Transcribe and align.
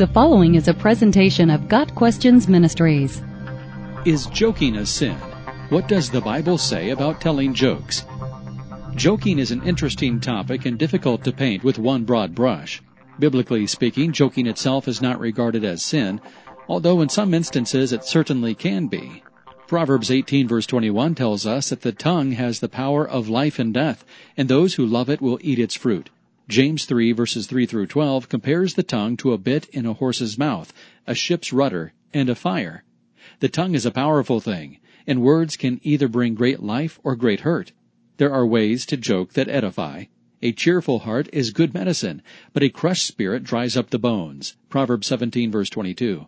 The 0.00 0.06
following 0.06 0.54
is 0.54 0.66
a 0.66 0.72
presentation 0.72 1.50
of 1.50 1.68
Got 1.68 1.94
Questions 1.94 2.48
Ministries. 2.48 3.20
Is 4.06 4.24
joking 4.28 4.76
a 4.76 4.86
sin? 4.86 5.14
What 5.68 5.88
does 5.88 6.08
the 6.08 6.22
Bible 6.22 6.56
say 6.56 6.88
about 6.88 7.20
telling 7.20 7.52
jokes? 7.52 8.06
Joking 8.94 9.38
is 9.38 9.50
an 9.50 9.62
interesting 9.62 10.18
topic 10.18 10.64
and 10.64 10.78
difficult 10.78 11.22
to 11.24 11.32
paint 11.32 11.62
with 11.62 11.78
one 11.78 12.04
broad 12.04 12.34
brush. 12.34 12.80
Biblically 13.18 13.66
speaking, 13.66 14.10
joking 14.12 14.46
itself 14.46 14.88
is 14.88 15.02
not 15.02 15.20
regarded 15.20 15.66
as 15.66 15.82
sin, 15.82 16.22
although 16.66 17.02
in 17.02 17.10
some 17.10 17.34
instances 17.34 17.92
it 17.92 18.04
certainly 18.04 18.54
can 18.54 18.86
be. 18.86 19.22
Proverbs 19.66 20.10
18 20.10 20.48
verse 20.48 20.64
21 20.64 21.14
tells 21.14 21.44
us 21.44 21.68
that 21.68 21.82
the 21.82 21.92
tongue 21.92 22.32
has 22.32 22.60
the 22.60 22.70
power 22.70 23.06
of 23.06 23.28
life 23.28 23.58
and 23.58 23.74
death, 23.74 24.02
and 24.34 24.48
those 24.48 24.76
who 24.76 24.86
love 24.86 25.10
it 25.10 25.20
will 25.20 25.38
eat 25.42 25.58
its 25.58 25.74
fruit. 25.74 26.08
James 26.50 26.84
3 26.84 27.12
verses 27.12 27.46
3 27.46 27.64
through 27.64 27.86
12 27.86 28.28
compares 28.28 28.74
the 28.74 28.82
tongue 28.82 29.16
to 29.16 29.32
a 29.32 29.38
bit 29.38 29.68
in 29.68 29.86
a 29.86 29.92
horse's 29.92 30.36
mouth, 30.36 30.72
a 31.06 31.14
ship's 31.14 31.52
rudder, 31.52 31.92
and 32.12 32.28
a 32.28 32.34
fire. 32.34 32.82
The 33.38 33.48
tongue 33.48 33.76
is 33.76 33.86
a 33.86 33.92
powerful 33.92 34.40
thing, 34.40 34.78
and 35.06 35.22
words 35.22 35.56
can 35.56 35.78
either 35.84 36.08
bring 36.08 36.34
great 36.34 36.60
life 36.60 36.98
or 37.04 37.14
great 37.14 37.42
hurt. 37.42 37.70
There 38.16 38.32
are 38.32 38.44
ways 38.44 38.84
to 38.86 38.96
joke 38.96 39.34
that 39.34 39.48
edify. 39.48 40.06
A 40.42 40.50
cheerful 40.50 40.98
heart 40.98 41.28
is 41.32 41.52
good 41.52 41.72
medicine, 41.72 42.20
but 42.52 42.64
a 42.64 42.68
crushed 42.68 43.06
spirit 43.06 43.44
dries 43.44 43.76
up 43.76 43.90
the 43.90 44.00
bones. 44.00 44.56
Proverbs 44.68 45.06
17 45.06 45.52
verse 45.52 45.70
22. 45.70 46.26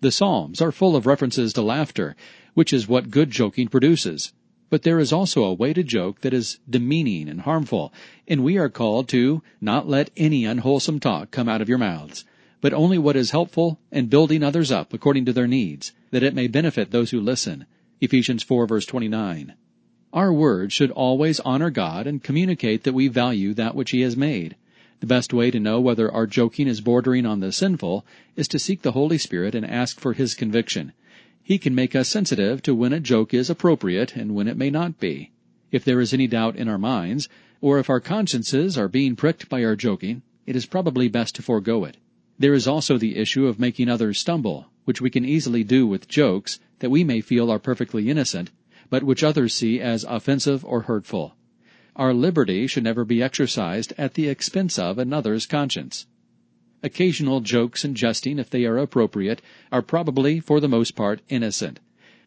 The 0.00 0.10
Psalms 0.10 0.62
are 0.62 0.72
full 0.72 0.96
of 0.96 1.04
references 1.04 1.52
to 1.52 1.60
laughter, 1.60 2.16
which 2.54 2.72
is 2.72 2.88
what 2.88 3.10
good 3.10 3.30
joking 3.30 3.68
produces. 3.68 4.32
But 4.70 4.82
there 4.84 5.00
is 5.00 5.12
also 5.12 5.42
a 5.42 5.52
way 5.52 5.72
to 5.72 5.82
joke 5.82 6.20
that 6.20 6.32
is 6.32 6.60
demeaning 6.68 7.28
and 7.28 7.40
harmful, 7.40 7.92
and 8.28 8.44
we 8.44 8.56
are 8.56 8.68
called 8.68 9.08
to 9.08 9.42
not 9.60 9.88
let 9.88 10.10
any 10.16 10.44
unwholesome 10.44 11.00
talk 11.00 11.32
come 11.32 11.48
out 11.48 11.60
of 11.60 11.68
your 11.68 11.76
mouths, 11.76 12.24
but 12.60 12.72
only 12.72 12.96
what 12.96 13.16
is 13.16 13.32
helpful 13.32 13.80
and 13.90 14.08
building 14.08 14.44
others 14.44 14.70
up 14.70 14.94
according 14.94 15.24
to 15.24 15.32
their 15.32 15.48
needs, 15.48 15.92
that 16.12 16.22
it 16.22 16.34
may 16.34 16.46
benefit 16.46 16.92
those 16.92 17.10
who 17.10 17.20
listen. 17.20 17.66
Ephesians 18.00 18.44
4 18.44 18.68
verse 18.68 18.86
29. 18.86 19.54
Our 20.12 20.32
words 20.32 20.72
should 20.72 20.92
always 20.92 21.40
honor 21.40 21.70
God 21.70 22.06
and 22.06 22.22
communicate 22.22 22.84
that 22.84 22.94
we 22.94 23.08
value 23.08 23.54
that 23.54 23.74
which 23.74 23.90
He 23.90 24.02
has 24.02 24.16
made. 24.16 24.54
The 25.00 25.06
best 25.06 25.32
way 25.32 25.50
to 25.50 25.58
know 25.58 25.80
whether 25.80 26.12
our 26.12 26.26
joking 26.26 26.68
is 26.68 26.80
bordering 26.80 27.26
on 27.26 27.40
the 27.40 27.50
sinful 27.50 28.06
is 28.36 28.46
to 28.48 28.58
seek 28.58 28.82
the 28.82 28.92
Holy 28.92 29.18
Spirit 29.18 29.54
and 29.54 29.66
ask 29.66 29.98
for 29.98 30.12
His 30.12 30.34
conviction. 30.34 30.92
He 31.50 31.58
can 31.58 31.74
make 31.74 31.96
us 31.96 32.08
sensitive 32.08 32.62
to 32.62 32.76
when 32.76 32.92
a 32.92 33.00
joke 33.00 33.34
is 33.34 33.50
appropriate 33.50 34.14
and 34.14 34.36
when 34.36 34.46
it 34.46 34.56
may 34.56 34.70
not 34.70 35.00
be. 35.00 35.32
If 35.72 35.84
there 35.84 36.00
is 36.00 36.14
any 36.14 36.28
doubt 36.28 36.54
in 36.54 36.68
our 36.68 36.78
minds, 36.78 37.28
or 37.60 37.80
if 37.80 37.90
our 37.90 37.98
consciences 37.98 38.78
are 38.78 38.86
being 38.86 39.16
pricked 39.16 39.48
by 39.48 39.64
our 39.64 39.74
joking, 39.74 40.22
it 40.46 40.54
is 40.54 40.64
probably 40.64 41.08
best 41.08 41.34
to 41.34 41.42
forego 41.42 41.84
it. 41.84 41.96
There 42.38 42.54
is 42.54 42.68
also 42.68 42.98
the 42.98 43.16
issue 43.16 43.48
of 43.48 43.58
making 43.58 43.88
others 43.88 44.20
stumble, 44.20 44.70
which 44.84 45.00
we 45.00 45.10
can 45.10 45.24
easily 45.24 45.64
do 45.64 45.88
with 45.88 46.06
jokes 46.06 46.60
that 46.78 46.88
we 46.88 47.02
may 47.02 47.20
feel 47.20 47.50
are 47.50 47.58
perfectly 47.58 48.08
innocent, 48.08 48.52
but 48.88 49.02
which 49.02 49.24
others 49.24 49.52
see 49.52 49.80
as 49.80 50.04
offensive 50.04 50.64
or 50.64 50.82
hurtful. 50.82 51.34
Our 51.96 52.14
liberty 52.14 52.68
should 52.68 52.84
never 52.84 53.04
be 53.04 53.24
exercised 53.24 53.92
at 53.98 54.14
the 54.14 54.28
expense 54.28 54.78
of 54.78 54.98
another's 54.98 55.46
conscience. 55.46 56.06
Occasional 56.82 57.40
jokes 57.40 57.84
and 57.84 57.94
jesting, 57.94 58.38
if 58.38 58.48
they 58.48 58.64
are 58.64 58.78
appropriate, 58.78 59.42
are 59.70 59.82
probably, 59.82 60.40
for 60.40 60.60
the 60.60 60.68
most 60.68 60.96
part, 60.96 61.20
innocent. 61.28 61.78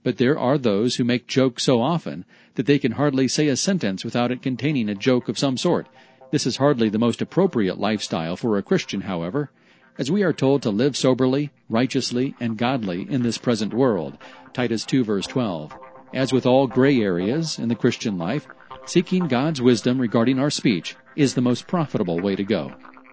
But 0.04 0.18
there 0.18 0.38
are 0.38 0.58
those 0.58 0.98
who 0.98 1.04
make 1.04 1.28
jokes 1.28 1.64
so 1.64 1.82
often 1.82 2.26
that 2.56 2.66
they 2.68 2.78
can 2.78 2.92
hardly 2.92 3.28
say 3.28 3.48
a 3.48 3.56
sentence 3.56 4.06
without 4.06 4.32
it 4.32 4.44
containing 4.44 4.90
a 4.90 4.96
joke 4.96 5.28
of 5.28 5.40
some 5.40 5.58
sort. 5.58 5.88
This 6.30 6.46
is 6.46 6.58
hardly 6.58 6.90
the 6.90 7.00
most 7.00 7.22
appropriate 7.22 7.80
lifestyle 7.80 8.36
for 8.36 8.58
a 8.58 8.64
Christian, 8.64 9.02
however, 9.02 9.50
as 9.98 10.12
we 10.12 10.24
are 10.24 10.34
told 10.34 10.62
to 10.64 10.70
live 10.70 10.96
soberly, 10.96 11.52
righteously, 11.70 12.36
and 12.40 12.58
godly 12.58 13.08
in 13.10 13.24
this 13.24 13.38
present 13.38 13.74
world. 13.74 14.18
Titus 14.54 14.86
2 14.86 15.04
verse 15.04 15.26
12. 15.26 15.74
As 16.14 16.32
with 16.32 16.46
all 16.46 16.68
gray 16.68 17.02
areas 17.02 17.58
in 17.58 17.70
the 17.70 17.76
Christian 17.76 18.20
life, 18.20 18.48
seeking 18.86 19.28
God's 19.28 19.62
wisdom 19.62 20.00
regarding 20.00 20.38
our 20.38 20.52
speech 20.52 20.96
is 21.16 21.34
the 21.34 21.42
most 21.42 21.66
profitable 21.66 22.20
way 22.20 22.36
to 22.36 22.44
go. 22.44 22.72